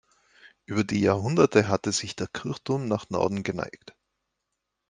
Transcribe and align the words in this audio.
Über 0.65 0.83
die 0.83 0.99
Jahrhunderte 0.99 1.67
hatte 1.67 1.91
sich 1.91 2.15
der 2.15 2.25
Kirchturm 2.25 2.87
nach 2.87 3.11
Norden 3.11 3.43
geneigt. 3.43 3.93